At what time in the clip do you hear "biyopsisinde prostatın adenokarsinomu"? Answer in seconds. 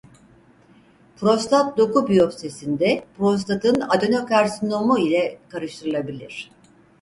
2.09-4.99